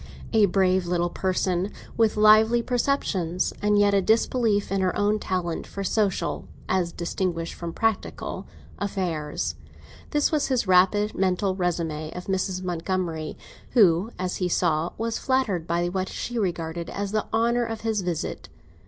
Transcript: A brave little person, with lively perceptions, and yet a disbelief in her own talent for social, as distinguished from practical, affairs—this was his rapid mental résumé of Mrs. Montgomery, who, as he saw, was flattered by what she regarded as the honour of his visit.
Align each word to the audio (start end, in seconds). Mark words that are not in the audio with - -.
A 0.33 0.47
brave 0.47 0.87
little 0.87 1.11
person, 1.11 1.71
with 1.95 2.17
lively 2.17 2.63
perceptions, 2.63 3.53
and 3.61 3.77
yet 3.77 3.93
a 3.93 4.01
disbelief 4.01 4.71
in 4.71 4.81
her 4.81 4.97
own 4.97 5.19
talent 5.19 5.67
for 5.67 5.83
social, 5.83 6.45
as 6.67 6.91
distinguished 6.91 7.53
from 7.53 7.71
practical, 7.71 8.47
affairs—this 8.79 10.31
was 10.31 10.47
his 10.47 10.65
rapid 10.65 11.13
mental 11.13 11.55
résumé 11.55 12.11
of 12.17 12.25
Mrs. 12.25 12.63
Montgomery, 12.63 13.37
who, 13.73 14.09
as 14.17 14.37
he 14.37 14.49
saw, 14.49 14.89
was 14.97 15.19
flattered 15.19 15.67
by 15.67 15.87
what 15.87 16.09
she 16.09 16.39
regarded 16.39 16.89
as 16.89 17.11
the 17.11 17.27
honour 17.31 17.63
of 17.65 17.81
his 17.81 18.01
visit. 18.01 18.49